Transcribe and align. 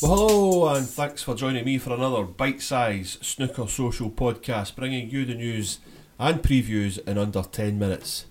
Well, 0.00 0.16
hello, 0.16 0.68
and 0.68 0.88
thanks 0.88 1.24
for 1.24 1.34
joining 1.34 1.64
me 1.64 1.76
for 1.78 1.92
another 1.92 2.22
bite 2.22 2.62
sized 2.62 3.24
snooker 3.24 3.66
social 3.66 4.08
podcast, 4.08 4.76
bringing 4.76 5.10
you 5.10 5.24
the 5.24 5.34
news 5.34 5.80
and 6.20 6.40
previews 6.40 7.04
in 7.04 7.18
under 7.18 7.42
10 7.42 7.80
minutes. 7.80 8.26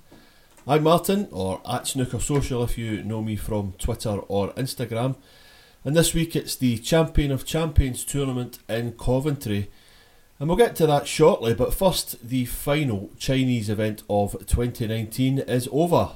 I'm 0.66 0.84
Martin, 0.84 1.28
or 1.30 1.60
at 1.70 1.86
Snooker 1.86 2.22
Social 2.22 2.64
if 2.64 2.78
you 2.78 3.04
know 3.04 3.22
me 3.22 3.36
from 3.36 3.74
Twitter 3.80 4.12
or 4.12 4.54
Instagram, 4.54 5.18
and 5.84 5.94
this 5.94 6.14
week 6.14 6.38
it's 6.38 6.56
the 6.56 6.78
Champion 6.78 7.34
of 7.34 7.46
Champions 7.46 8.06
tournament 8.06 8.60
in 8.70 8.94
Coventry. 8.94 9.70
And 10.40 10.48
we'll 10.48 10.58
get 10.58 10.74
to 10.78 10.88
that 10.88 11.06
shortly, 11.06 11.54
but 11.54 11.74
first, 11.74 12.30
the 12.30 12.46
final 12.46 13.10
Chinese 13.20 13.70
event 13.70 14.04
of 14.10 14.38
2019 14.46 15.40
is 15.40 15.68
over. 15.74 16.12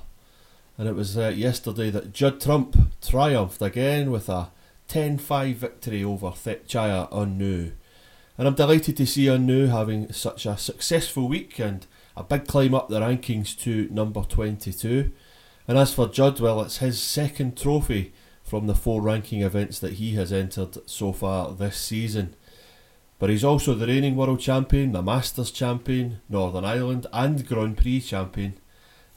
And 0.78 0.88
it 0.88 0.96
was 0.96 1.18
uh, 1.18 1.34
yesterday 1.36 1.90
that 1.90 2.14
Judd 2.14 2.40
Trump 2.40 2.78
triumphed 3.02 3.62
again 3.62 4.12
with 4.12 4.30
a 4.30 4.50
10 4.92 5.20
5 5.20 5.56
victory 5.56 6.04
over 6.04 6.32
Thepchaiya 6.32 7.08
Un 7.14 7.78
And 8.38 8.46
I'm 8.46 8.56
delighted 8.56 8.98
to 8.98 9.08
see 9.08 9.30
Un 9.30 9.48
having 9.48 10.12
such 10.12 10.46
a 10.46 10.58
successful 10.58 11.30
week 11.30 11.60
and 11.60 11.88
a 12.18 12.26
big 12.26 12.46
climb 12.46 12.76
up 12.76 12.90
the 12.90 13.00
rankings 13.00 13.58
to 13.60 13.88
number 13.90 14.22
22. 14.24 15.14
And 15.66 15.78
as 15.78 15.94
for 15.94 16.10
Judd, 16.10 16.42
well, 16.42 16.60
it's 16.60 16.80
his 16.80 17.02
second 17.02 17.58
trophy 17.58 18.12
from 18.44 18.68
the 18.68 18.76
four 18.76 19.02
ranking 19.02 19.42
events 19.42 19.80
that 19.80 19.94
he 19.94 20.16
has 20.16 20.34
entered 20.34 20.78
so 20.90 21.14
far 21.14 21.54
this 21.54 21.78
season. 21.78 22.36
But 23.18 23.30
he's 23.30 23.46
also 23.46 23.74
the 23.74 23.88
reigning 23.88 24.18
world 24.18 24.42
champion, 24.42 24.92
the 24.92 25.02
Masters 25.02 25.52
champion, 25.52 26.20
Northern 26.28 26.66
Ireland, 26.66 27.08
and 27.14 27.48
Grand 27.48 27.78
Prix 27.78 28.02
champion. 28.02 28.58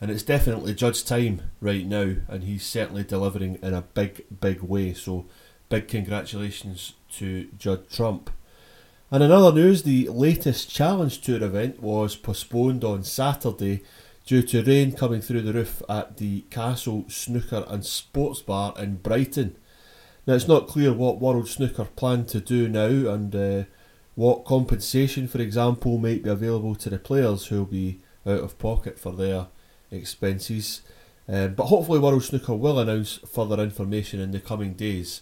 And 0.00 0.09
it's 0.09 0.22
definitely 0.22 0.72
Judd's 0.75 1.03
time 1.03 1.50
right 1.61 1.84
now, 1.84 2.14
and 2.28 2.44
he's 2.44 2.64
certainly 2.64 3.03
delivering 3.03 3.59
in 3.61 3.75
a 3.75 3.83
big, 3.83 4.25
big 4.41 4.62
way. 4.62 4.94
So, 4.94 5.27
big 5.69 5.89
congratulations 5.89 6.95
to 7.12 7.48
Judd 7.59 7.91
Trump. 7.91 8.31
And 9.11 9.23
in 9.23 9.31
other 9.31 9.53
news, 9.53 9.83
the 9.83 10.09
latest 10.09 10.71
Challenge 10.71 11.21
Tour 11.21 11.43
event 11.43 11.81
was 11.81 12.17
postponed 12.17 12.83
on 12.84 13.05
Saturday 13.05 13.83
due 14.27 14.43
to 14.43 14.62
rain 14.62 14.93
coming 14.93 15.21
through 15.21 15.43
the 15.43 15.53
roof 15.53 15.83
at 15.89 16.17
the 16.17 16.41
Castle 16.51 17.05
Snooker 17.09 17.65
and 17.69 17.84
Sports 17.84 18.41
Bar 18.41 18.75
in 18.79 18.97
Brighton. 18.97 19.56
Now, 20.27 20.34
it's 20.34 20.48
not 20.48 20.67
clear 20.67 20.93
what 20.93 21.21
World 21.21 21.48
Snooker 21.48 21.84
plan 21.84 22.25
to 22.27 22.41
do 22.41 22.67
now 22.69 22.87
and 23.12 23.37
uh, 23.37 23.65
what 24.15 24.47
compensation, 24.47 25.28
for 25.28 25.41
example, 25.41 25.99
might 25.99 26.23
be 26.23 26.31
available 26.31 26.75
to 26.77 26.89
the 26.89 26.99
players 26.99 27.47
who 27.47 27.59
will 27.59 27.67
be 27.67 28.01
out 28.27 28.41
of 28.41 28.59
pocket 28.59 28.99
for 28.99 29.12
their 29.12 29.49
expenses. 29.91 30.81
Um, 31.28 31.55
but 31.55 31.67
hopefully, 31.67 31.99
World 31.99 32.25
Snooker 32.25 32.55
will 32.55 32.78
announce 32.78 33.19
further 33.19 33.62
information 33.62 34.21
in 34.21 34.31
the 34.31 34.41
coming 34.41 34.73
days 34.73 35.21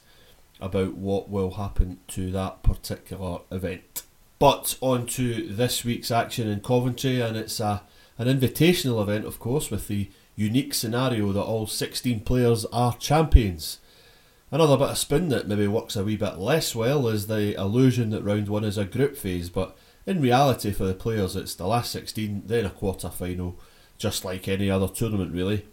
about 0.60 0.94
what 0.94 1.28
will 1.28 1.52
happen 1.52 1.98
to 2.08 2.30
that 2.30 2.62
particular 2.62 3.40
event. 3.50 4.02
But 4.38 4.76
on 4.80 5.06
to 5.06 5.48
this 5.48 5.84
week's 5.84 6.10
action 6.10 6.48
in 6.48 6.60
Coventry, 6.60 7.20
and 7.20 7.36
it's 7.36 7.60
a, 7.60 7.82
an 8.18 8.26
invitational 8.26 9.00
event, 9.02 9.24
of 9.24 9.38
course, 9.38 9.70
with 9.70 9.88
the 9.88 10.10
unique 10.34 10.74
scenario 10.74 11.32
that 11.32 11.42
all 11.42 11.66
16 11.66 12.20
players 12.20 12.64
are 12.66 12.96
champions. 12.96 13.78
Another 14.50 14.76
bit 14.76 14.88
of 14.90 14.98
spin 14.98 15.28
that 15.30 15.48
maybe 15.48 15.66
works 15.66 15.96
a 15.96 16.04
wee 16.04 16.16
bit 16.16 16.38
less 16.38 16.74
well 16.74 17.08
is 17.08 17.26
the 17.26 17.54
illusion 17.58 18.10
that 18.10 18.22
round 18.22 18.48
one 18.48 18.64
is 18.64 18.76
a 18.76 18.84
group 18.84 19.16
phase, 19.16 19.48
but 19.48 19.76
in 20.06 20.20
reality 20.20 20.72
for 20.72 20.84
the 20.84 20.94
players 20.94 21.36
it's 21.36 21.54
the 21.54 21.66
last 21.66 21.90
16, 21.92 22.42
then 22.46 22.66
a 22.66 22.70
quarter 22.70 23.08
final, 23.08 23.58
just 23.96 24.24
like 24.24 24.48
any 24.48 24.70
other 24.70 24.88
tournament 24.88 25.32
really. 25.32 25.66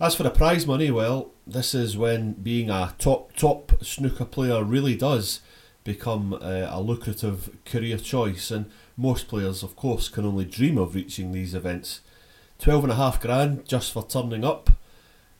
As 0.00 0.16
for 0.16 0.24
the 0.24 0.30
prize 0.30 0.66
money, 0.66 0.90
well, 0.90 1.30
this 1.46 1.72
is 1.72 1.96
when 1.96 2.32
being 2.32 2.68
a 2.68 2.96
top 2.98 3.32
top 3.36 3.72
snooker 3.84 4.24
player 4.24 4.64
really 4.64 4.96
does 4.96 5.40
become 5.84 6.34
uh, 6.34 6.66
a 6.68 6.80
lucrative 6.80 7.56
career 7.64 7.98
choice, 7.98 8.50
and 8.50 8.68
most 8.96 9.28
players, 9.28 9.62
of 9.62 9.76
course, 9.76 10.08
can 10.08 10.26
only 10.26 10.46
dream 10.46 10.78
of 10.78 10.96
reaching 10.96 11.30
these 11.30 11.54
events. 11.54 12.00
Twelve 12.58 12.82
and 12.82 12.92
a 12.92 12.96
half 12.96 13.20
grand 13.20 13.66
just 13.68 13.92
for 13.92 14.04
turning 14.04 14.44
up, 14.44 14.70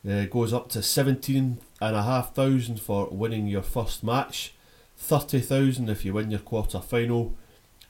uh, 0.09 0.23
goes 0.23 0.53
up 0.53 0.69
to 0.69 0.81
seventeen 0.81 1.57
and 1.81 1.93
a 1.93 2.03
half 2.03 2.33
thousand 2.33 2.79
for 2.79 3.09
winning 3.09 3.47
your 3.47 3.61
first 3.61 4.05
match, 4.05 4.53
thirty 4.95 5.41
thousand 5.41 5.89
if 5.89 6.05
you 6.05 6.13
win 6.13 6.31
your 6.31 6.39
quarter 6.39 6.79
final, 6.79 7.35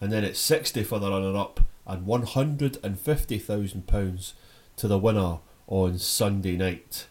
and 0.02 0.12
then 0.12 0.24
it's 0.24 0.40
sixty 0.40 0.84
for 0.84 0.98
the 0.98 1.12
runner 1.12 1.38
up 1.38 1.60
and 1.86 2.08
one 2.08 2.24
hundred 2.24 2.80
and 2.84 3.00
fifty 3.00 3.38
thousand 3.38 3.86
pounds 3.86 4.34
to 4.78 4.88
the 4.88 4.98
winner 4.98 5.38
on 5.68 5.98
Sunday 5.98 6.58
night. 6.58 7.08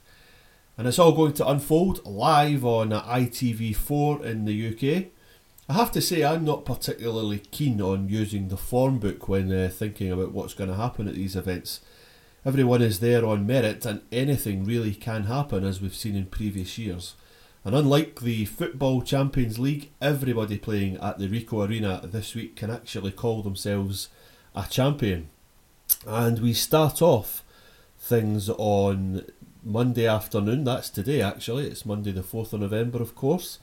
And 0.76 0.88
it's 0.88 0.98
all 0.98 1.12
going 1.12 1.34
to 1.34 1.48
unfold 1.48 2.04
live 2.04 2.64
on 2.64 2.90
ITV4 2.90 4.24
in 4.24 4.44
the 4.44 4.68
UK. 4.68 5.06
I 5.68 5.72
have 5.74 5.92
to 5.92 6.00
say, 6.00 6.24
I'm 6.24 6.44
not 6.44 6.64
particularly 6.64 7.38
keen 7.38 7.80
on 7.80 8.08
using 8.08 8.48
the 8.48 8.56
form 8.56 8.98
book 8.98 9.28
when 9.28 9.52
uh, 9.52 9.70
thinking 9.72 10.12
about 10.12 10.32
what's 10.32 10.54
going 10.54 10.68
to 10.68 10.76
happen 10.76 11.08
at 11.08 11.14
these 11.14 11.36
events. 11.36 11.80
Everyone 12.44 12.82
is 12.82 13.00
there 13.00 13.24
on 13.24 13.46
merit, 13.46 13.86
and 13.86 14.02
anything 14.12 14.64
really 14.64 14.94
can 14.94 15.24
happen, 15.24 15.64
as 15.64 15.80
we've 15.80 15.94
seen 15.94 16.16
in 16.16 16.26
previous 16.26 16.76
years. 16.76 17.14
And 17.64 17.74
unlike 17.74 18.20
the 18.20 18.44
Football 18.44 19.00
Champions 19.00 19.58
League, 19.58 19.90
everybody 20.02 20.58
playing 20.58 20.98
at 20.98 21.18
the 21.18 21.28
Ricoh 21.28 21.66
Arena 21.66 22.02
this 22.04 22.34
week 22.34 22.56
can 22.56 22.70
actually 22.70 23.12
call 23.12 23.42
themselves 23.42 24.10
a 24.54 24.66
champion. 24.68 25.30
And 26.06 26.40
we 26.40 26.52
start 26.52 27.00
off 27.00 27.42
things 28.04 28.50
on 28.50 29.24
Monday 29.62 30.06
afternoon. 30.06 30.64
That's 30.64 30.90
today, 30.90 31.22
actually. 31.22 31.66
It's 31.68 31.86
Monday, 31.86 32.12
the 32.12 32.20
4th 32.20 32.52
of 32.52 32.60
November, 32.60 33.00
of 33.00 33.14
course. 33.14 33.58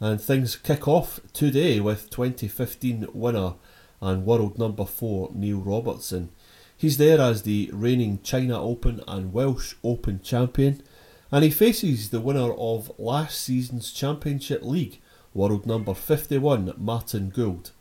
And 0.00 0.18
things 0.18 0.56
kick 0.56 0.88
off 0.88 1.20
today 1.34 1.78
with 1.78 2.08
2015 2.08 3.08
winner 3.12 3.54
and 4.00 4.24
world 4.24 4.58
number 4.58 4.86
4 4.86 5.32
Neil 5.34 5.58
Robertson. 5.58 6.30
He's 6.74 6.96
there 6.96 7.20
as 7.20 7.42
the 7.42 7.68
reigning 7.70 8.20
China 8.22 8.60
Open 8.62 9.02
and 9.06 9.34
Welsh 9.34 9.74
Open 9.84 10.22
champion, 10.22 10.82
and 11.30 11.44
he 11.44 11.50
faces 11.50 12.08
the 12.08 12.20
winner 12.20 12.52
of 12.54 12.90
last 12.98 13.42
season's 13.42 13.92
Championship 13.92 14.62
League, 14.62 15.00
world 15.34 15.66
number 15.66 15.92
51 15.92 16.74
Martin 16.78 17.28
Gould. 17.28 17.72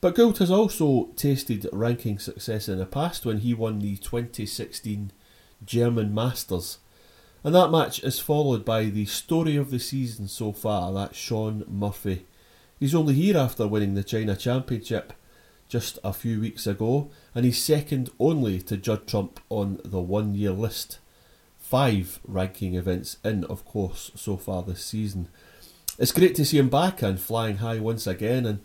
But 0.00 0.14
Gould 0.14 0.38
has 0.38 0.50
also 0.50 1.10
tasted 1.16 1.68
ranking 1.72 2.20
success 2.20 2.68
in 2.68 2.78
the 2.78 2.86
past 2.86 3.26
when 3.26 3.38
he 3.38 3.52
won 3.52 3.80
the 3.80 3.96
2016 3.96 5.10
German 5.64 6.14
Masters. 6.14 6.78
And 7.42 7.54
that 7.54 7.70
match 7.70 8.02
is 8.02 8.20
followed 8.20 8.64
by 8.64 8.84
the 8.84 9.06
story 9.06 9.56
of 9.56 9.70
the 9.70 9.78
season 9.78 10.28
so 10.28 10.52
far, 10.52 10.92
that's 10.92 11.16
Shaun 11.16 11.64
Murphy. 11.68 12.26
He's 12.78 12.94
only 12.94 13.14
here 13.14 13.36
after 13.36 13.66
winning 13.66 13.94
the 13.94 14.04
China 14.04 14.36
Championship 14.36 15.12
just 15.68 15.98
a 16.02 16.12
few 16.12 16.40
weeks 16.40 16.66
ago, 16.66 17.10
and 17.34 17.44
he's 17.44 17.62
second 17.62 18.10
only 18.18 18.60
to 18.62 18.76
Judd 18.76 19.06
Trump 19.06 19.40
on 19.48 19.80
the 19.84 20.00
one 20.00 20.34
year 20.34 20.50
list. 20.50 20.98
Five 21.58 22.18
ranking 22.26 22.74
events 22.74 23.18
in, 23.24 23.44
of 23.44 23.64
course, 23.64 24.10
so 24.16 24.36
far 24.36 24.62
this 24.62 24.84
season. 24.84 25.28
It's 25.98 26.12
great 26.12 26.34
to 26.34 26.44
see 26.44 26.58
him 26.58 26.68
back 26.68 27.02
and 27.02 27.20
flying 27.20 27.58
high 27.58 27.78
once 27.78 28.06
again, 28.06 28.44
and 28.44 28.60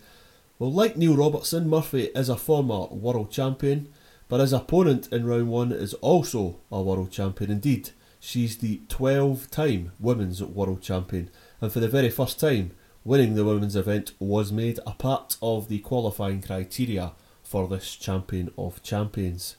well, 0.58 0.72
like 0.72 0.98
Neil 0.98 1.16
Robertson, 1.16 1.70
Murphy 1.70 2.06
is 2.16 2.30
a 2.30 2.38
former 2.38 2.86
world 2.86 3.30
champion 3.30 3.90
but 4.28 4.40
his 4.40 4.54
opponent 4.54 5.08
in 5.12 5.26
round 5.26 5.50
one 5.50 5.72
is 5.72 5.94
also 5.96 6.60
a 6.72 6.82
world 6.82 7.12
champion. 7.12 7.52
Indeed, 7.52 7.92
she's 8.20 8.58
the 8.58 8.82
12 8.90 9.52
time 9.52 9.92
women's 10.00 10.42
world 10.42 10.82
champion, 10.82 11.30
and 11.62 11.72
for 11.72 11.80
the 11.80 11.88
very 11.88 12.10
first 12.10 12.40
time, 12.40 12.72
winning 13.04 13.36
the 13.36 13.46
women's 13.46 13.76
event 13.76 14.14
was 14.20 14.52
made 14.52 14.80
a 14.86 14.92
part 14.92 15.38
of 15.42 15.68
the 15.68 15.80
qualifying 15.80 16.42
criteria 16.42 17.14
for 17.44 17.68
this 17.68 17.96
champion 17.96 18.52
of 18.58 18.82
champions. 18.82 19.56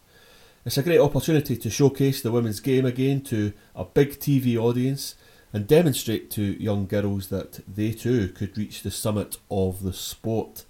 It's 0.64 0.76
a 0.76 0.82
great 0.82 0.98
opportunity 0.98 1.56
to 1.56 1.70
showcase 1.70 2.20
the 2.20 2.32
women's 2.32 2.58
game 2.58 2.84
again 2.84 3.20
to 3.22 3.52
a 3.76 3.84
big 3.84 4.18
TV 4.18 4.56
audience 4.56 5.14
and 5.52 5.68
demonstrate 5.68 6.28
to 6.32 6.42
young 6.60 6.86
girls 6.86 7.28
that 7.28 7.60
they 7.72 7.92
too 7.92 8.28
could 8.30 8.58
reach 8.58 8.82
the 8.82 8.90
summit 8.90 9.38
of 9.48 9.84
the 9.84 9.92
sport 9.92 10.64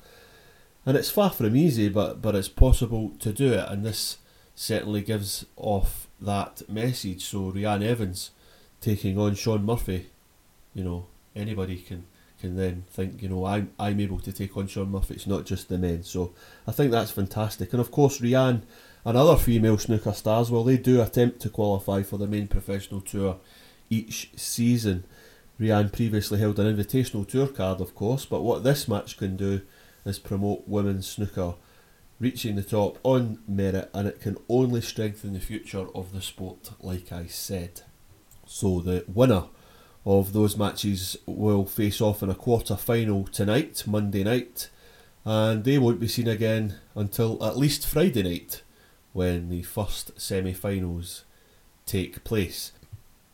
and 0.87 0.97
it's 0.97 1.11
far 1.11 1.31
from 1.31 1.57
easy, 1.57 1.89
but 1.89 2.23
but 2.23 2.37
it's 2.37 2.49
possible 2.49 3.13
to 3.19 3.33
do 3.33 3.53
it, 3.53 3.69
and 3.69 3.85
this 3.85 4.19
certainly 4.55 5.03
gives 5.03 5.45
off 5.57 6.09
that 6.21 6.63
message. 6.69 7.25
So 7.25 7.53
Reanne 7.53 7.83
Evans 7.83 8.31
taking 8.81 9.19
on 9.19 9.35
Shaun 9.35 9.65
Murphy, 9.67 10.07
you 10.73 10.85
know, 10.85 11.07
anybody 11.35 11.79
can 11.79 12.07
can 12.41 12.57
then 12.57 12.85
think, 12.89 13.21
you 13.21 13.29
know, 13.29 13.45
I'm 13.45 13.73
I'm 13.79 13.99
able 13.99 14.21
to 14.21 14.33
take 14.33 14.57
on 14.57 14.69
Shaun 14.69 14.91
Murphy. 14.91 15.15
It's 15.15 15.27
not 15.27 15.45
just 15.45 15.69
the 15.69 15.77
men. 15.77 16.05
So 16.05 16.33
I 16.67 16.73
think 16.73 16.93
that's 16.93 17.11
fantastic, 17.11 17.73
and 17.73 17.81
of 17.81 17.91
course 17.91 18.21
Reanne 18.21 18.63
and 19.05 19.17
other 19.17 19.37
female 19.37 19.79
snooker 19.79 20.13
stars, 20.13 20.51
well, 20.51 20.65
they 20.65 20.77
do 20.77 21.01
attempt 21.01 21.41
to 21.41 21.49
qualify 21.49 22.03
for 22.03 22.17
the 22.17 22.27
main 22.27 22.49
professional 22.49 23.01
tour 23.01 23.39
each 23.91 24.31
season. 24.37 25.05
Reanne 25.61 25.93
previously 25.93 26.39
held 26.39 26.59
an 26.59 26.77
invitational 26.77 27.27
tour 27.27 27.47
card, 27.47 27.81
of 27.81 27.95
course, 27.95 28.27
but 28.27 28.43
what 28.43 28.65
this 28.65 28.89
match 28.89 29.17
can 29.17 29.37
do 29.37 29.63
is 30.07 30.19
promote 30.19 30.67
women's 30.67 31.07
snooker 31.07 31.55
reaching 32.19 32.57
the 32.57 32.63
top 32.63 32.99
on 33.03 33.39
merit 33.47 33.91
and 33.93 34.09
it 34.09 34.21
can 34.21 34.39
only 34.49 34.81
strengthen 34.81 35.35
the 35.35 35.41
future 35.41 35.87
of 35.95 36.13
the 36.13 36.23
sport, 36.23 36.71
like 36.81 37.13
I 37.13 37.27
said. 37.27 37.83
So, 38.47 38.81
the 38.81 39.05
winner 39.09 39.45
of 40.05 40.33
those 40.33 40.57
matches 40.57 41.17
will 41.27 41.67
face 41.67 42.01
off 42.01 42.23
in 42.23 42.31
a 42.31 42.35
quarter 42.35 42.77
final 42.77 43.25
tonight, 43.25 43.85
Monday 43.87 44.23
night, 44.23 44.71
and 45.25 45.65
they 45.65 45.79
won't 45.79 46.01
be 46.01 46.09
seen 46.09 46.29
again 46.29 46.77
until 46.95 47.45
at 47.45 47.59
least 47.59 47.87
Friday 47.87 48.23
night 48.23 48.63
when 49.13 49.49
the 49.49 49.63
first 49.63 50.19
semi 50.21 50.53
finals 50.53 51.25
take 51.87 52.23
place. 52.23 52.73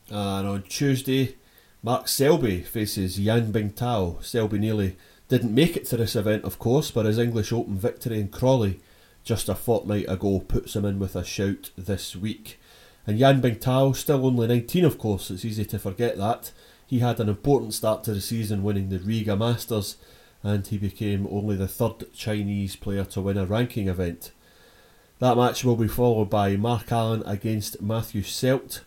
And 0.08 0.48
on 0.48 0.62
Tuesday, 0.62 1.36
Mark 1.82 2.08
Selby 2.08 2.62
faces 2.62 3.20
Yan 3.20 3.52
Bingtao. 3.52 4.24
Selby 4.24 4.58
nearly 4.58 4.96
didn't 5.28 5.54
make 5.54 5.76
it 5.76 5.86
to 5.86 5.96
this 5.96 6.16
event, 6.16 6.44
of 6.44 6.58
course, 6.58 6.90
but 6.90 7.06
his 7.06 7.18
English 7.18 7.52
Open 7.52 7.76
victory 7.76 8.20
in 8.20 8.28
Crawley 8.28 8.80
just 9.24 9.48
a 9.48 9.54
fortnight 9.54 10.06
ago 10.08 10.40
puts 10.40 10.74
him 10.74 10.84
in 10.84 10.98
with 10.98 11.16
a 11.16 11.24
shout 11.24 11.70
this 11.76 12.16
week. 12.16 12.58
And 13.06 13.18
Yan 13.18 13.40
Bingtao, 13.40 13.96
still 13.96 14.26
only 14.26 14.46
19, 14.46 14.84
of 14.84 14.98
course, 14.98 15.30
it's 15.30 15.44
easy 15.44 15.64
to 15.64 15.78
forget 15.78 16.16
that. 16.18 16.52
He 16.86 16.98
had 16.98 17.20
an 17.20 17.28
important 17.28 17.74
start 17.74 18.04
to 18.04 18.14
the 18.14 18.20
season 18.20 18.62
winning 18.62 18.88
the 18.88 18.98
Riga 18.98 19.36
Masters, 19.36 19.96
and 20.42 20.66
he 20.66 20.76
became 20.76 21.26
only 21.30 21.56
the 21.56 21.68
third 21.68 22.12
Chinese 22.12 22.76
player 22.76 23.04
to 23.06 23.20
win 23.20 23.38
a 23.38 23.46
ranking 23.46 23.88
event. 23.88 24.32
That 25.18 25.36
match 25.36 25.64
will 25.64 25.76
be 25.76 25.88
followed 25.88 26.30
by 26.30 26.56
Mark 26.56 26.90
Allen 26.90 27.22
against 27.26 27.80
Matthew 27.80 28.22
Selt. 28.22 28.80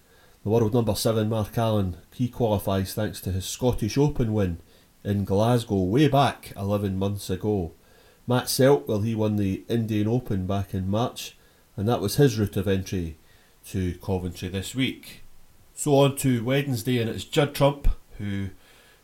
The 0.43 0.49
world 0.49 0.73
number 0.73 0.93
7 0.93 1.27
Mark 1.29 1.57
Allen, 1.57 1.97
he 2.13 2.27
qualifies 2.27 2.93
thanks 2.93 3.21
to 3.21 3.31
his 3.31 3.45
Scottish 3.45 3.97
Open 3.97 4.33
win 4.33 4.59
in 5.05 5.23
Glasgow 5.23 5.83
way 5.83 6.07
back 6.07 6.51
11 6.57 6.97
months 6.97 7.29
ago. 7.29 7.71
Matt 8.27 8.45
Selt, 8.45 8.87
well, 8.87 9.01
he 9.01 9.13
won 9.13 9.35
the 9.35 9.63
Indian 9.69 10.07
Open 10.07 10.47
back 10.47 10.73
in 10.73 10.89
March, 10.89 11.37
and 11.77 11.87
that 11.87 12.01
was 12.01 12.15
his 12.15 12.39
route 12.39 12.57
of 12.57 12.67
entry 12.67 13.17
to 13.67 13.93
Coventry 13.99 14.49
this 14.49 14.73
week. 14.73 15.23
So 15.75 15.95
on 15.95 16.15
to 16.17 16.43
Wednesday, 16.43 16.99
and 16.99 17.09
it's 17.09 17.23
Judd 17.23 17.53
Trump 17.53 17.87
who 18.17 18.49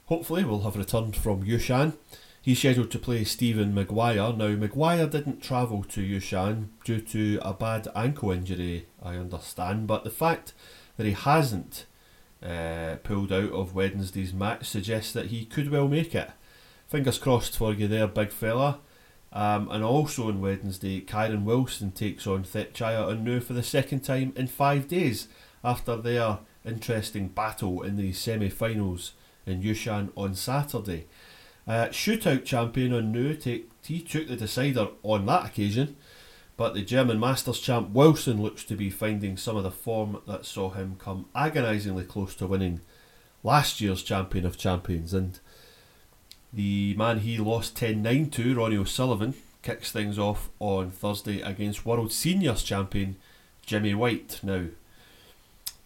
hopefully 0.06 0.44
will 0.44 0.64
have 0.64 0.76
returned 0.76 1.16
from 1.16 1.44
Yushan. 1.44 1.94
He's 2.42 2.60
scheduled 2.60 2.90
to 2.92 3.00
play 3.00 3.24
Stephen 3.24 3.74
Maguire. 3.76 4.34
Now, 4.34 4.48
Maguire 4.48 5.06
didn't 5.06 5.44
travel 5.44 5.84
to 5.84 6.02
Yushan 6.02 6.70
due 6.84 7.02
to 7.02 7.40
a 7.44 7.54
bad 7.54 7.88
ankle 7.96 8.32
injury, 8.32 8.88
I 9.04 9.18
understand, 9.18 9.86
but 9.86 10.04
the 10.04 10.10
fact 10.10 10.54
that 10.98 11.06
he 11.06 11.14
hasn't 11.14 11.86
uh, 12.44 12.96
pulled 13.04 13.32
out 13.32 13.52
of 13.52 13.76
Wednesday's 13.76 14.34
match 14.34 14.66
suggests 14.66 15.14
that 15.14 15.28
he 15.28 15.46
could 15.46 15.70
well 15.70 15.88
make 15.88 16.16
it. 16.16 16.32
Fingers 16.88 17.20
crossed 17.20 17.58
for 17.58 17.74
you 17.74 17.88
there, 17.88 18.08
big 18.08 18.32
fella. 18.32 18.80
Um, 19.34 19.70
and 19.72 19.84
also 19.84 20.28
on 20.28 20.42
Wednesday, 20.42 21.02
Kyren 21.02 21.44
Wilson 21.44 21.92
takes 21.92 22.28
on 22.28 22.44
Thepchaiya 22.44 23.10
Un-Nooh 23.10 23.40
for 23.40 23.54
the 23.54 23.64
second 23.64 24.02
time 24.02 24.34
in 24.36 24.48
five 24.48 24.88
days 24.88 25.30
after 25.64 25.96
their 25.96 26.40
interesting 26.66 27.30
battle 27.30 27.82
in 27.82 27.96
the 27.96 28.12
semi 28.12 28.50
finals 28.50 29.14
in 29.46 29.62
Yushan 29.62 30.12
on 30.16 30.36
Saturday. 30.36 31.08
Uh, 31.68 31.88
shootout 31.88 32.44
champion 32.44 32.92
Unnu 32.92 33.40
take, 33.40 33.70
he 33.86 34.02
took 34.02 34.28
the 34.28 34.36
decider 34.36 34.90
on 35.04 35.26
that 35.28 35.46
occasion, 35.46 35.96
but 36.58 36.74
the 36.74 36.82
German 36.82 37.20
Masters 37.20 37.60
champ 37.60 37.90
Wilson 37.90 38.42
looks 38.42 38.64
to 38.66 38.76
be 38.76 38.90
finding 38.90 39.38
some 39.38 39.56
of 39.56 39.64
the 39.64 39.72
form 39.72 40.22
that 40.28 40.46
saw 40.46 40.70
him 40.70 40.96
come 41.00 41.26
agonisingly 41.36 42.04
close 42.04 42.36
to 42.36 42.48
winning 42.48 42.82
last 43.44 43.82
year's 43.82 44.04
champion 44.04 44.46
of 44.46 44.58
champions. 44.58 45.14
And 45.14 45.40
the 46.54 46.94
man 46.96 47.20
he 47.20 47.38
lost 47.38 47.76
10 47.78 48.02
9 48.02 48.30
to, 48.32 48.56
Ronnie 48.56 48.78
O'Sullivan, 48.78 49.34
kicks 49.62 49.92
things 49.92 50.20
off 50.20 50.50
on 50.60 50.92
Thursday 50.92 51.42
against 51.42 51.86
World 51.86 52.12
Seniors 52.12 52.64
champion 52.64 53.16
Jimmy 53.66 53.94
White. 53.94 54.40
Now, 54.44 54.66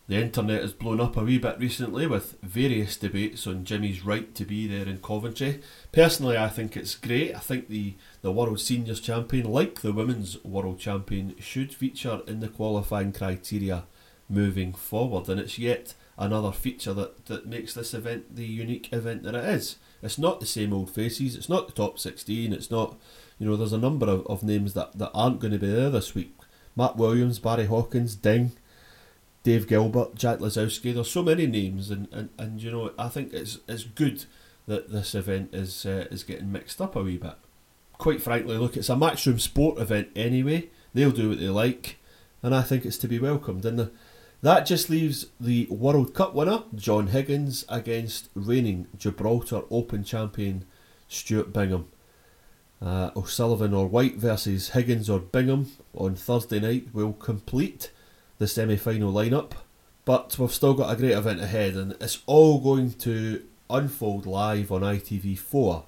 the 0.07 0.22
internet 0.22 0.62
has 0.62 0.74
blown 0.74 1.02
up 1.02 1.18
a 1.18 1.24
wee 1.24 1.40
bit 1.40 1.57
recently 1.60 2.06
with 2.06 2.40
various 2.44 2.96
debates 2.96 3.48
on 3.48 3.66
Jimmy's 3.66 4.06
right 4.06 4.36
to 4.36 4.46
be 4.46 4.68
there 4.68 4.88
in 4.88 5.00
Coventry. 5.00 5.62
Personally, 5.92 6.38
I 6.38 6.48
think 6.48 6.78
it's 6.78 6.96
great. 6.96 7.36
I 7.36 7.40
think 7.40 7.69
the, 7.69 7.96
the 8.22 8.31
World 8.31 8.60
Seniors 8.60 9.00
Champion, 9.00 9.52
like 9.52 9.81
the 9.81 9.92
Women's 9.92 10.44
World 10.44 10.80
Champion, 10.80 11.36
should 11.40 11.74
feature 11.74 12.22
in 12.28 12.40
the 12.40 12.48
qualifying 12.48 13.13
criteria 13.13 13.86
moving 14.30 14.74
forward, 14.74 15.28
and 15.28 15.40
it's 15.40 15.57
yet 15.57 15.96
another 16.18 16.51
feature 16.51 16.94
that, 16.94 17.25
that 17.25 17.48
makes 17.48 17.74
this 17.74 17.94
event 17.94 18.36
the 18.36 18.46
unique 18.46 18.92
event 18.94 19.24
that 19.24 19.36
it 19.36 19.44
is. 19.44 19.78
It's 20.01 20.18
not 20.18 20.40
the 20.40 20.46
same 20.46 20.72
old 20.72 20.92
faces. 20.92 21.36
It's 21.36 21.50
not 21.50 21.68
the 21.68 21.74
top 21.74 22.00
16. 22.00 22.54
It's 22.54 22.72
not, 22.72 22.98
you 23.40 23.48
know, 23.48 23.56
there's 23.56 23.74
a 23.74 23.78
number 23.78 24.06
of, 24.06 24.25
of 24.28 24.44
names 24.44 24.74
that, 24.74 24.98
that 24.98 25.12
aren't 25.13 25.40
going 25.40 25.54
to 25.54 25.60
be 25.60 25.72
there 25.72 25.90
this 25.90 26.13
week. 26.13 26.36
Matt 26.75 26.96
Williams, 26.96 27.40
Barry 27.40 27.66
Hawkins, 27.66 28.16
Ding, 28.16 28.51
Dave 29.45 29.68
Gilbert, 29.68 30.15
Jack 30.15 30.39
Lisowski. 30.39 30.92
There's 30.92 31.12
so 31.12 31.21
many 31.21 31.45
names, 31.45 31.92
and, 31.92 32.07
and, 32.12 32.30
and 32.39 32.63
you 32.63 32.71
know, 32.71 32.92
I 32.97 33.09
think 33.09 33.31
it's 33.31 33.59
it's 33.68 33.83
good 33.83 34.25
that 34.65 34.92
this 34.92 35.13
event 35.13 35.53
is 35.53 35.86
uh, 35.86 36.07
is 36.09 36.24
getting 36.24 36.51
mixed 36.51 36.81
up 36.81 36.95
a 36.95 37.03
wee 37.03 37.18
bit. 37.18 37.36
Quite 38.00 38.24
frankly, 38.24 38.57
look, 38.57 38.75
it's 38.75 38.89
a 38.89 38.95
matchroom 38.95 39.39
sport 39.39 39.77
event 39.77 40.09
anyway. 40.15 40.69
They'll 40.95 41.12
do 41.12 41.30
what 41.30 41.39
they 41.39 41.50
like, 41.50 42.00
and 42.42 42.56
I 42.56 42.63
think 42.63 42.86
it's 42.86 42.97
to 42.97 43.07
be 43.07 43.19
welcomed. 43.19 43.65
And 43.65 43.77
the, 43.77 43.92
that 44.42 44.65
just 44.65 44.89
leaves 44.89 45.27
the 45.39 45.68
World 45.69 46.15
Cup 46.15 46.33
winner, 46.33 46.63
John 46.74 47.07
Higgins, 47.07 47.65
against 47.69 48.30
reigning 48.33 48.88
Gibraltar 48.98 49.62
Open 49.69 50.03
champion 50.03 50.65
Stuart 51.07 51.53
Bingham. 51.53 51.88
Uh, 52.81 53.12
O'Sullivan 53.15 53.75
or 53.75 53.86
White 53.86 54.15
versus 54.15 54.69
Higgins 54.69 55.07
or 55.07 55.19
Bingham 55.19 55.71
on 55.94 56.15
Thursday 56.15 56.59
night 56.59 56.88
will 56.94 57.13
complete 57.13 57.91
the 58.38 58.48
semi 58.48 58.78
final 58.78 59.12
lineup. 59.12 59.54
But 60.04 60.38
we've 60.38 60.52
still 60.52 60.76
got 60.76 60.94
a 60.94 60.96
great 60.96 61.14
event 61.14 61.42
ahead, 61.42 61.76
and 61.76 61.94
it's 61.94 62.20
all 62.26 62.60
going 62.60 62.92
to 62.94 63.44
unfold 63.70 64.26
live 64.26 64.72
on 64.72 64.82
ITV4. 64.82 65.86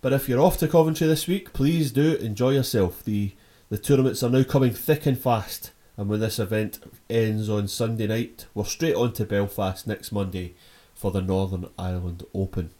But 0.00 0.14
if 0.14 0.28
you're 0.28 0.40
off 0.40 0.56
to 0.58 0.68
Coventry 0.68 1.06
this 1.06 1.26
week, 1.26 1.52
please 1.52 1.92
do 1.92 2.14
enjoy 2.16 2.50
yourself. 2.50 3.04
The 3.04 3.32
the 3.68 3.78
tournaments 3.78 4.22
are 4.22 4.30
now 4.30 4.42
coming 4.42 4.72
thick 4.72 5.06
and 5.06 5.18
fast. 5.18 5.70
And 5.96 6.08
when 6.08 6.20
this 6.20 6.38
event 6.38 6.80
ends 7.08 7.48
on 7.48 7.68
Sunday 7.68 8.06
night, 8.06 8.46
we're 8.54 8.64
straight 8.64 8.96
on 8.96 9.12
to 9.12 9.24
Belfast 9.24 9.86
next 9.86 10.12
Monday 10.12 10.54
for 10.94 11.10
the 11.10 11.20
Northern 11.20 11.68
Ireland 11.78 12.24
Open. 12.34 12.70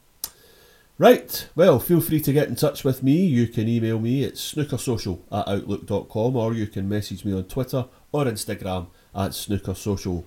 Right, 0.99 1.49
well, 1.55 1.79
feel 1.79 2.01
free 2.01 2.21
to 2.21 2.33
get 2.33 2.49
in 2.49 2.57
touch 2.57 2.83
with 2.83 3.03
me. 3.03 3.25
You 3.25 3.47
can 3.47 3.69
email 3.69 3.99
me 3.99 4.25
at 4.25 4.35
snookersocial 4.35 5.21
at 5.31 5.49
outlook.com 5.49 6.37
or 6.37 6.55
you 6.55 6.67
can 6.67 6.89
message 6.89 7.25
me 7.25 7.33
on 7.33 7.45
Twitter 7.45 7.87
or 8.13 8.25
Instagram 8.25 8.89
at 9.15 9.35
Snooker 9.35 9.75
Social. 9.75 10.25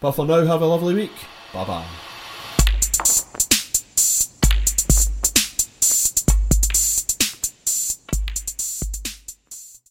But 0.00 0.12
for 0.12 0.26
now, 0.26 0.44
have 0.44 0.62
a 0.62 0.66
lovely 0.66 0.94
week. 0.94 1.12
Bye 1.52 1.64
bye. 1.64 2.11